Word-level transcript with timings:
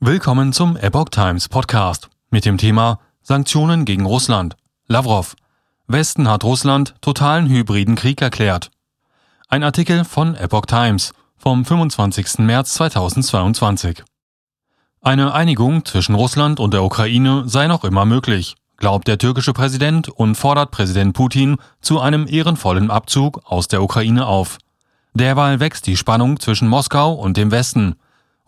Willkommen 0.00 0.52
zum 0.52 0.76
Epoch 0.76 1.08
Times 1.08 1.48
Podcast 1.48 2.08
mit 2.30 2.44
dem 2.44 2.56
Thema 2.56 3.00
Sanktionen 3.20 3.84
gegen 3.84 4.06
Russland. 4.06 4.56
Lavrov. 4.86 5.34
Westen 5.88 6.28
hat 6.28 6.44
Russland 6.44 6.94
totalen 7.00 7.48
hybriden 7.48 7.96
Krieg 7.96 8.22
erklärt. 8.22 8.70
Ein 9.48 9.64
Artikel 9.64 10.04
von 10.04 10.36
Epoch 10.36 10.66
Times 10.66 11.12
vom 11.36 11.64
25. 11.64 12.38
März 12.38 12.74
2022. 12.74 14.04
Eine 15.00 15.34
Einigung 15.34 15.84
zwischen 15.84 16.14
Russland 16.14 16.60
und 16.60 16.74
der 16.74 16.84
Ukraine 16.84 17.48
sei 17.48 17.66
noch 17.66 17.82
immer 17.82 18.04
möglich, 18.04 18.54
glaubt 18.76 19.08
der 19.08 19.18
türkische 19.18 19.52
Präsident 19.52 20.08
und 20.08 20.36
fordert 20.36 20.70
Präsident 20.70 21.12
Putin 21.14 21.56
zu 21.80 21.98
einem 21.98 22.28
ehrenvollen 22.28 22.92
Abzug 22.92 23.40
aus 23.46 23.66
der 23.66 23.82
Ukraine 23.82 24.26
auf. 24.26 24.58
Derweil 25.12 25.58
wächst 25.58 25.88
die 25.88 25.96
Spannung 25.96 26.38
zwischen 26.38 26.68
Moskau 26.68 27.14
und 27.14 27.36
dem 27.36 27.50
Westen 27.50 27.96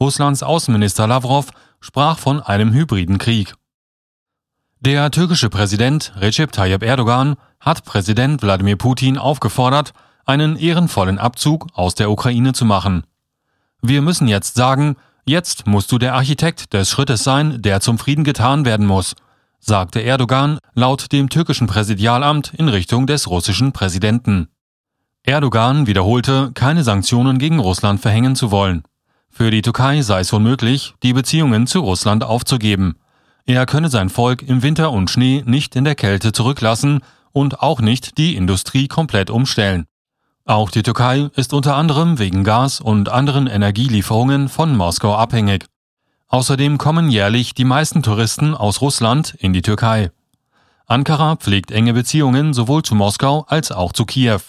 Russlands 0.01 0.43
Außenminister 0.43 1.07
Lavrov 1.07 1.51
sprach 1.81 2.19
von 2.19 2.41
einem 2.41 2.73
hybriden 2.73 3.19
Krieg. 3.19 3.55
Der 4.81 5.11
türkische 5.11 5.51
Präsident 5.51 6.15
Recep 6.17 6.53
Tayyip 6.53 6.83
Erdogan 6.83 7.37
hat 7.61 7.85
Präsident 7.85 8.43
Wladimir 8.43 8.77
Putin 8.77 9.19
aufgefordert, 9.19 9.93
einen 10.25 10.57
ehrenvollen 10.57 11.19
Abzug 11.19 11.67
aus 11.75 11.95
der 11.95 12.11
Ukraine 12.11 12.55
zu 12.55 12.65
machen. 12.65 13.05
Wir 13.83 14.01
müssen 14.01 14.27
jetzt 14.27 14.55
sagen, 14.55 14.97
jetzt 15.27 15.67
musst 15.67 15.93
du 15.93 15.99
der 15.99 16.15
Architekt 16.15 16.73
des 16.73 16.89
Schrittes 16.89 17.23
sein, 17.23 17.61
der 17.61 17.81
zum 17.81 17.99
Frieden 17.99 18.25
getan 18.25 18.65
werden 18.65 18.87
muss, 18.87 19.17
sagte 19.59 20.01
Erdogan 20.01 20.59
laut 20.73 21.13
dem 21.13 21.29
türkischen 21.29 21.67
Präsidialamt 21.67 22.55
in 22.55 22.69
Richtung 22.69 23.07
des 23.07 23.29
russischen 23.29 23.73
Präsidenten. 23.73 24.49
Erdogan 25.25 25.87
wiederholte, 25.87 26.53
keine 26.55 26.85
Sanktionen 26.85 27.39
gegen 27.39 27.59
Russland 27.59 28.01
verhängen 28.01 28.35
zu 28.35 28.51
wollen. 28.51 28.83
Für 29.31 29.51
die 29.51 29.63
Türkei 29.63 30.03
sei 30.03 30.21
es 30.21 30.33
unmöglich, 30.33 30.95
die 31.03 31.13
Beziehungen 31.13 31.67
zu 31.67 31.81
Russland 31.81 32.25
aufzugeben. 32.25 32.97
Er 33.47 33.65
könne 33.67 33.89
sein 33.89 34.11
Volk 34.11 34.43
im 34.43 34.63
Winter 34.63 34.91
und 34.93 35.11
Schnee 35.11 35.43
nicht 35.47 35.77
in 35.77 35.85
der 35.85 35.95
Kälte 35.95 36.33
zurücklassen 36.33 37.01
und 37.33 37.61
auch 37.61 37.81
nicht 37.81 38.19
die 38.19 38.37
Industrie 38.37 38.89
komplett 38.89 39.31
umstellen. 39.31 39.87
Auch 40.45 40.71
die 40.71 40.83
Türkei 40.83 41.31
ist 41.37 41.53
unter 41.53 41.77
anderem 41.77 42.19
wegen 42.19 42.45
Gas 42.45 42.81
und 42.81 43.09
anderen 43.09 43.47
Energielieferungen 43.47 44.49
von 44.49 44.77
Moskau 44.77 45.15
abhängig. 45.15 45.67
Außerdem 46.29 46.79
kommen 46.79 47.11
jährlich 47.11 47.55
die 47.55 47.65
meisten 47.65 48.03
Touristen 48.03 48.55
aus 48.55 48.81
Russland 48.81 49.35
in 49.39 49.53
die 49.53 49.63
Türkei. 49.63 50.11
Ankara 50.87 51.37
pflegt 51.37 51.71
enge 51.71 51.93
Beziehungen 51.93 52.53
sowohl 52.53 52.83
zu 52.83 52.95
Moskau 52.95 53.45
als 53.49 53.71
auch 53.71 53.93
zu 53.93 54.05
Kiew. 54.05 54.41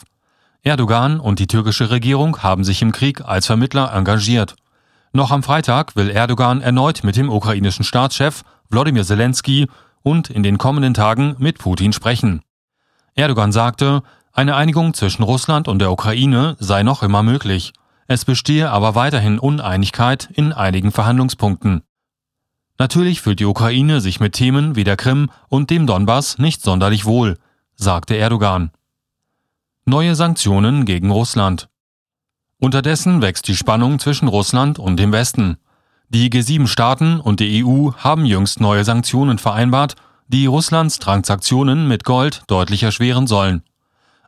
Erdogan 0.64 1.20
und 1.20 1.39
die 1.39 1.48
türkische 1.48 1.89
Regierung 1.89 2.38
haben 2.44 2.64
sich 2.64 2.81
im 2.81 2.92
Krieg 2.92 3.22
als 3.22 3.45
Vermittler 3.45 3.94
engagiert. 3.94 4.55
Noch 5.14 5.31
am 5.31 5.44
Freitag 5.44 5.95
will 5.95 6.09
Erdogan 6.09 6.62
erneut 6.62 7.04
mit 7.04 7.17
dem 7.17 7.30
ukrainischen 7.30 7.84
Staatschef 7.84 8.44
Wladimir 8.70 9.04
Zelensky 9.04 9.67
und 10.04 10.30
in 10.30 10.42
den 10.42 10.58
kommenden 10.58 10.94
Tagen 10.94 11.36
mit 11.38 11.58
Putin 11.58 11.92
sprechen. 11.92 12.42
Erdogan 13.16 13.52
sagte, 13.52 14.04
eine 14.32 14.56
Einigung 14.56 14.94
zwischen 14.94 15.23
Russland 15.23 15.67
und 15.67 15.80
der 15.80 15.92
Ukraine 15.92 16.56
sei 16.59 16.84
noch 16.84 17.04
immer 17.04 17.23
möglich. 17.23 17.73
Es 18.08 18.23
bestehe 18.23 18.72
aber 18.72 18.95
weiterhin 18.95 19.38
Uneinigkeit 19.39 20.30
in 20.34 20.54
einigen 20.54 20.92
Verhandlungspunkten. 20.92 21.84
Natürlich 22.78 23.22
fühlt 23.22 23.39
die 23.39 23.45
Ukraine 23.45 24.00
sich 24.00 24.20
mit 24.22 24.34
Themen 24.34 24.76
wie 24.76 24.86
der 24.86 24.95
Krim 24.98 25.30
und 25.50 25.70
dem 25.70 25.86
Donbass 25.86 26.38
nicht 26.38 26.62
sonderlich 26.62 27.06
wohl, 27.06 27.38
sagte 27.76 28.16
Erdogan. 28.16 28.72
Neue 29.86 30.16
Sanktionen 30.16 30.86
gegen 30.86 31.12
Russland. 31.12 31.67
Unterdessen 32.62 33.23
wächst 33.23 33.48
die 33.48 33.56
Spannung 33.56 33.98
zwischen 33.98 34.28
Russland 34.28 34.78
und 34.78 34.98
dem 34.98 35.12
Westen. 35.12 35.58
Die 36.09 36.30
G7-Staaten 36.30 37.20
und 37.20 37.40
die 37.40 37.66
EU 37.66 37.94
haben 37.98 38.23
jüngst 38.23 38.62
neue 38.62 38.84
Sanktionen 38.84 39.40
vereinbart, 39.40 39.95
die 40.28 40.45
Russlands 40.45 41.00
Transaktionen 41.00 41.88
mit 41.88 42.04
Gold 42.04 42.44
deutlich 42.45 42.84
erschweren 42.84 43.26
sollen. 43.26 43.64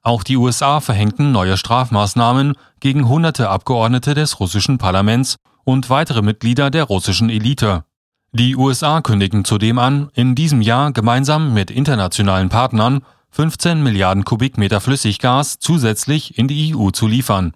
Auch 0.02 0.24
die 0.24 0.36
USA 0.36 0.80
verhängten 0.80 1.32
neue 1.32 1.58
Strafmaßnahmen 1.58 2.56
gegen 2.80 3.08
hunderte 3.08 3.50
Abgeordnete 3.50 4.16
des 4.16 4.40
russischen 4.40 4.80
Parlaments 4.80 5.36
und 5.64 5.92
weitere 5.92 6.24
Mitglieder 6.24 6.72
der 6.72 6.86
russischen 6.86 7.30
Elite. 7.30 7.84
Die 8.32 8.56
USA 8.56 9.02
kündigen 9.02 9.46
zudem 9.46 9.78
an, 9.78 10.10
in 10.16 10.34
diesem 10.34 10.64
Jahr 10.64 10.92
gemeinsam 10.92 11.54
mit 11.54 11.70
internationalen 11.70 12.50
Partnern 12.50 13.02
15 13.30 13.84
Milliarden 13.84 14.26
Kubikmeter 14.26 14.82
Flüssiggas 14.82 15.60
zusätzlich 15.60 16.36
in 16.40 16.48
die 16.48 16.76
EU 16.76 16.90
zu 16.90 17.06
liefern. 17.06 17.54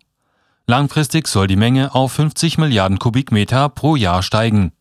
Langfristig 0.69 1.29
soll 1.29 1.47
die 1.47 1.55
Menge 1.55 1.95
auf 1.95 2.11
50 2.11 2.57
Milliarden 2.57 2.99
Kubikmeter 2.99 3.69
pro 3.69 3.95
Jahr 3.95 4.21
steigen. 4.21 4.73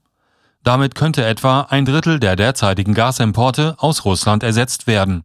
Damit 0.64 0.96
könnte 0.96 1.24
etwa 1.24 1.60
ein 1.70 1.84
Drittel 1.84 2.18
der 2.18 2.34
derzeitigen 2.34 2.92
Gasimporte 2.92 3.76
aus 3.78 4.04
Russland 4.04 4.42
ersetzt 4.42 4.88
werden. 4.88 5.22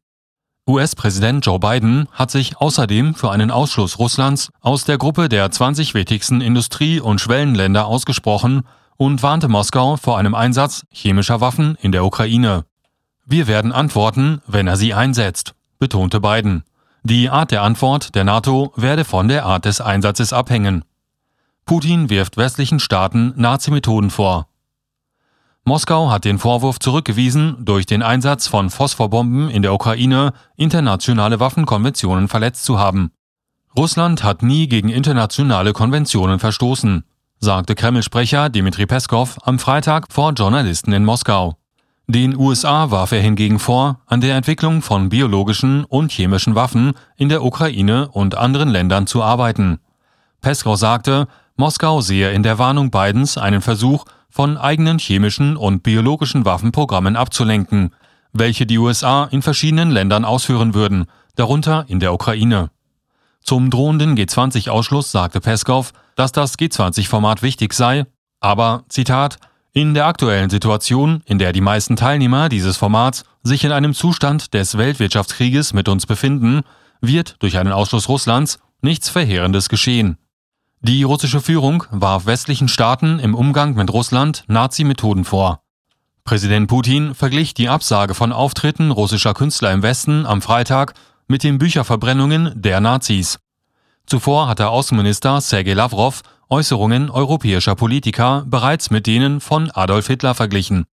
US-Präsident 0.70 1.44
Joe 1.44 1.58
Biden 1.58 2.08
hat 2.12 2.30
sich 2.30 2.58
außerdem 2.58 3.16
für 3.16 3.32
einen 3.32 3.50
Ausschluss 3.50 3.98
Russlands 3.98 4.52
aus 4.62 4.86
der 4.86 5.00
Gruppe 5.00 5.30
der 5.30 5.50
20 5.50 5.96
wichtigsten 5.96 6.42
Industrie- 6.42 7.00
und 7.00 7.20
Schwellenländer 7.20 7.88
ausgesprochen 7.88 8.62
und 8.98 9.24
warnte 9.24 9.48
Moskau 9.48 9.98
vor 9.98 10.20
einem 10.20 10.36
Einsatz 10.36 10.86
chemischer 10.92 11.42
Waffen 11.42 11.76
in 11.82 11.92
der 11.92 12.06
Ukraine. 12.06 12.66
Wir 13.26 13.48
werden 13.48 13.72
antworten, 13.72 14.44
wenn 14.46 14.68
er 14.68 14.78
sie 14.78 14.94
einsetzt, 14.94 15.56
betonte 15.80 16.20
Biden. 16.20 16.64
Die 17.04 17.30
Art 17.30 17.50
der 17.50 17.64
Antwort 17.64 18.14
der 18.14 18.24
NATO 18.24 18.74
werde 18.76 19.06
von 19.06 19.28
der 19.28 19.46
Art 19.46 19.66
des 19.66 19.82
Einsatzes 19.82 20.34
abhängen. 20.34 20.86
Putin 21.66 22.12
wirft 22.12 22.38
westlichen 22.38 22.80
Staaten 22.80 23.34
Nazi-Methoden 23.36 24.12
vor. 24.12 24.48
Moskau 25.64 26.12
hat 26.12 26.26
den 26.26 26.38
Vorwurf 26.38 26.80
zurückgewiesen, 26.80 27.58
durch 27.60 27.86
den 27.88 28.04
Einsatz 28.04 28.48
von 28.48 28.70
Phosphorbomben 28.70 29.50
in 29.50 29.62
der 29.64 29.74
Ukraine 29.74 30.34
internationale 30.58 31.40
Waffenkonventionen 31.40 32.28
verletzt 32.28 32.66
zu 32.66 32.78
haben. 32.78 33.12
Russland 33.76 34.24
hat 34.24 34.44
nie 34.44 34.68
gegen 34.68 34.90
internationale 34.90 35.74
Konventionen 35.74 36.40
verstoßen, 36.40 37.04
sagte 37.40 37.74
Kreml-Sprecher 37.74 38.50
Dmitri 38.50 38.86
Peskov 38.86 39.40
am 39.44 39.60
Freitag 39.60 40.12
vor 40.12 40.34
Journalisten 40.34 40.94
in 40.94 41.06
Moskau. 41.06 41.58
Den 42.08 42.36
USA 42.38 42.92
warf 42.92 43.12
er 43.12 43.22
hingegen 43.22 43.60
vor, 43.60 44.02
an 44.06 44.22
der 44.22 44.36
Entwicklung 44.36 44.82
von 44.82 45.10
biologischen 45.10 45.86
und 45.86 46.12
chemischen 46.12 46.56
Waffen 46.56 46.94
in 47.16 47.30
der 47.30 47.44
Ukraine 47.44 48.10
und 48.10 48.36
anderen 48.36 48.70
Ländern 48.70 49.08
zu 49.08 49.24
arbeiten. 49.24 49.80
Peskov 50.42 50.78
sagte, 50.78 51.28
Moskau 51.56 52.02
sehe 52.02 52.32
in 52.32 52.44
der 52.44 52.58
Warnung 52.58 52.92
Bidens 52.92 53.38
einen 53.38 53.62
Versuch, 53.62 54.06
von 54.30 54.58
eigenen 54.58 54.98
chemischen 54.98 55.58
und 55.58 55.84
biologischen 55.84 56.46
Waffenprogrammen 56.46 57.16
abzulenken, 57.16 57.94
welche 58.34 58.66
die 58.66 58.78
USA 58.78 59.26
in 59.26 59.42
verschiedenen 59.42 59.92
Ländern 59.92 60.26
ausführen 60.26 60.74
würden, 60.74 61.06
darunter 61.36 61.86
in 61.88 62.00
der 62.00 62.14
Ukraine. 62.14 62.72
Zum 63.44 63.70
drohenden 63.70 64.16
G20-Ausschluss 64.18 65.12
sagte 65.12 65.42
Peskov, 65.42 65.92
dass 66.16 66.32
das 66.32 66.58
G20-Format 66.58 67.42
wichtig 67.42 67.74
sei, 67.74 68.06
aber, 68.40 68.86
Zitat, 68.90 69.38
in 69.74 69.94
der 69.94 70.06
aktuellen 70.06 70.50
Situation, 70.50 71.22
in 71.26 71.40
der 71.40 71.54
die 71.54 71.62
meisten 71.62 71.96
Teilnehmer 71.96 72.50
dieses 72.50 72.78
Formats 72.78 73.24
sich 73.44 73.64
in 73.64 73.72
einem 73.72 73.94
Zustand 73.94 74.54
des 74.54 74.78
Weltwirtschaftskrieges 74.78 75.74
mit 75.74 75.88
uns 75.88 76.06
befinden, 76.06 76.62
wird 77.00 77.36
durch 77.40 77.58
einen 77.58 77.72
Ausschluss 77.72 78.10
Russlands 78.10 78.60
nichts 78.82 79.10
Verheerendes 79.10 79.70
geschehen. 79.70 80.18
Die 80.82 81.04
russische 81.04 81.42
Führung 81.42 81.86
warf 81.92 82.26
westlichen 82.26 82.68
Staaten 82.68 83.20
im 83.20 83.36
Umgang 83.36 83.76
mit 83.76 83.94
Russland 83.94 84.44
Nazi-Methoden 84.48 85.26
vor. 85.26 85.62
Präsident 86.24 86.68
Putin 86.68 87.16
verglich 87.16 87.54
die 87.54 87.70
Absage 87.70 88.14
von 88.14 88.32
Auftritten 88.32 88.92
russischer 88.92 89.34
Künstler 89.34 89.72
im 89.72 89.84
Westen 89.84 90.26
am 90.26 90.42
Freitag 90.42 90.94
mit 91.28 91.44
den 91.44 91.58
Bücherverbrennungen 91.58 92.52
der 92.56 92.80
Nazis. 92.80 93.40
Zuvor 94.06 94.48
hatte 94.48 94.70
Außenminister 94.70 95.40
Sergei 95.40 95.74
Lavrov 95.74 96.22
Äußerungen 96.52 97.10
europäischer 97.10 97.76
Politiker 97.76 98.44
bereits 98.46 98.92
mit 98.92 99.08
denen 99.08 99.40
von 99.40 99.72
Adolf 99.72 100.08
Hitler 100.08 100.36
verglichen. 100.36 100.84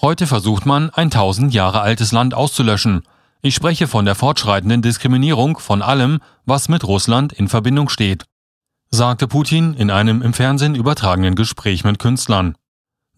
Heute 0.00 0.26
versucht 0.26 0.64
man, 0.64 0.88
ein 0.88 1.10
tausend 1.10 1.52
Jahre 1.52 1.82
altes 1.82 2.10
Land 2.10 2.32
auszulöschen. 2.32 3.02
Ich 3.42 3.54
spreche 3.54 3.86
von 3.86 4.06
der 4.06 4.14
fortschreitenden 4.14 4.80
Diskriminierung 4.80 5.58
von 5.58 5.82
allem, 5.82 6.20
was 6.46 6.70
mit 6.70 6.84
Russland 6.84 7.34
in 7.34 7.48
Verbindung 7.48 7.90
steht, 7.90 8.24
sagte 8.90 9.28
Putin 9.28 9.74
in 9.74 9.90
einem 9.90 10.22
im 10.22 10.32
Fernsehen 10.32 10.74
übertragenen 10.74 11.34
Gespräch 11.34 11.84
mit 11.84 11.98
Künstlern. 11.98 12.54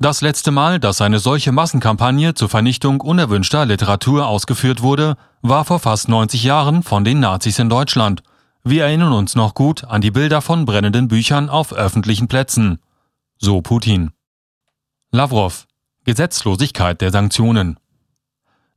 Das 0.00 0.22
letzte 0.22 0.50
Mal, 0.50 0.80
dass 0.80 1.00
eine 1.00 1.20
solche 1.20 1.52
Massenkampagne 1.52 2.34
zur 2.34 2.48
Vernichtung 2.48 3.00
unerwünschter 3.00 3.64
Literatur 3.64 4.26
ausgeführt 4.26 4.82
wurde, 4.82 5.16
war 5.40 5.64
vor 5.64 5.78
fast 5.78 6.08
90 6.08 6.42
Jahren 6.42 6.82
von 6.82 7.04
den 7.04 7.20
Nazis 7.20 7.60
in 7.60 7.68
Deutschland– 7.68 8.24
wir 8.68 8.84
erinnern 8.84 9.12
uns 9.12 9.36
noch 9.36 9.54
gut 9.54 9.84
an 9.84 10.00
die 10.00 10.10
Bilder 10.10 10.42
von 10.42 10.64
brennenden 10.64 11.06
Büchern 11.06 11.48
auf 11.48 11.72
öffentlichen 11.72 12.26
Plätzen. 12.26 12.80
So 13.38 13.62
Putin. 13.62 14.10
Lavrov. 15.12 15.68
Gesetzlosigkeit 16.04 17.00
der 17.00 17.12
Sanktionen. 17.12 17.78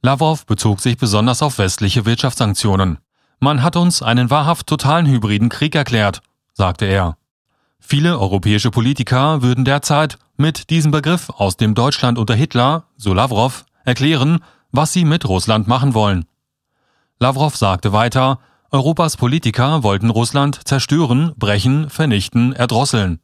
Lavrov 0.04 0.46
bezog 0.46 0.80
sich 0.80 0.98
besonders 0.98 1.42
auf 1.42 1.58
westliche 1.58 2.06
Wirtschaftssanktionen. 2.06 3.00
Man 3.40 3.64
hat 3.64 3.76
uns 3.76 4.04
einen 4.04 4.30
wahrhaft 4.30 4.68
totalen 4.68 5.08
hybriden 5.08 5.50
Krieg 5.50 5.74
erklärt, 5.74 6.22
sagte 6.54 6.86
er. 6.86 7.18
Viele 7.80 8.20
europäische 8.20 8.70
Politiker 8.70 9.42
würden 9.42 9.66
derzeit 9.66 10.20
mit 10.38 10.70
diesem 10.70 10.92
Begriff 10.92 11.32
aus 11.32 11.58
dem 11.58 11.74
Deutschland 11.74 12.20
unter 12.20 12.36
Hitler, 12.36 12.84
so 12.96 13.12
Lavrov, 13.16 13.66
erklären, 13.86 14.44
was 14.72 14.94
sie 14.94 15.04
mit 15.04 15.28
Russland 15.28 15.68
machen 15.68 15.96
wollen. 15.96 16.26
Lavrov 17.20 17.58
sagte 17.58 17.92
weiter, 17.92 18.40
Europas 18.72 19.18
Politiker 19.18 19.82
wollten 19.82 20.12
Russland 20.12 20.68
zerstören, 20.68 21.34
brechen, 21.38 21.90
vernichten, 21.90 22.54
erdrosseln. 22.54 23.20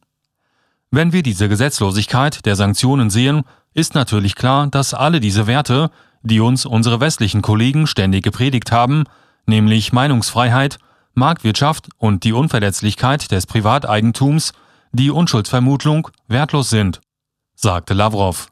Wenn 0.90 1.12
wir 1.12 1.22
diese 1.22 1.48
Gesetzlosigkeit 1.48 2.44
der 2.46 2.56
Sanktionen 2.56 3.10
sehen, 3.10 3.44
ist 3.72 3.94
natürlich 3.94 4.34
klar, 4.34 4.66
dass 4.66 4.92
alle 4.92 5.20
diese 5.20 5.46
Werte, 5.46 5.90
die 6.22 6.40
uns 6.40 6.66
unsere 6.66 6.98
westlichen 6.98 7.42
Kollegen 7.42 7.86
ständig 7.86 8.24
gepredigt 8.24 8.72
haben, 8.72 9.04
nämlich 9.46 9.92
Meinungsfreiheit, 9.92 10.78
Marktwirtschaft 11.14 11.90
und 11.96 12.24
die 12.24 12.32
Unverletzlichkeit 12.32 13.30
des 13.30 13.46
Privateigentums, 13.46 14.52
die 14.90 15.10
Unschuldsvermutung, 15.10 16.08
wertlos 16.26 16.70
sind, 16.70 17.00
sagte 17.54 17.94
Lavrov. 17.94 18.48